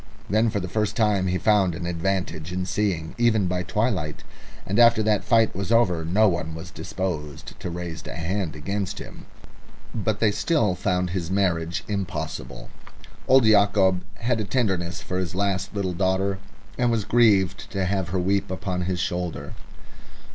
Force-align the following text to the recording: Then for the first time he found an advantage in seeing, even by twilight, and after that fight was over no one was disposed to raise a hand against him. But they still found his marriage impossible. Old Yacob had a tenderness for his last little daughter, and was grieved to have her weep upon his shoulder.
Then 0.31 0.49
for 0.49 0.59
the 0.59 0.67
first 0.67 0.95
time 0.95 1.27
he 1.27 1.37
found 1.37 1.75
an 1.75 1.85
advantage 1.85 2.51
in 2.51 2.65
seeing, 2.65 3.13
even 3.19 3.45
by 3.45 3.61
twilight, 3.61 4.23
and 4.65 4.79
after 4.79 5.03
that 5.03 5.23
fight 5.23 5.55
was 5.55 5.71
over 5.71 6.03
no 6.03 6.27
one 6.27 6.55
was 6.55 6.71
disposed 6.71 7.53
to 7.59 7.69
raise 7.69 8.03
a 8.07 8.15
hand 8.15 8.55
against 8.55 8.97
him. 8.97 9.27
But 9.93 10.19
they 10.19 10.31
still 10.31 10.73
found 10.73 11.11
his 11.11 11.29
marriage 11.29 11.83
impossible. 11.87 12.71
Old 13.27 13.45
Yacob 13.45 14.01
had 14.15 14.39
a 14.39 14.43
tenderness 14.43 15.03
for 15.03 15.19
his 15.19 15.35
last 15.35 15.75
little 15.75 15.93
daughter, 15.93 16.39
and 16.79 16.89
was 16.89 17.05
grieved 17.05 17.69
to 17.69 17.85
have 17.85 18.09
her 18.09 18.17
weep 18.19 18.49
upon 18.49 18.85
his 18.85 18.99
shoulder. 18.99 19.53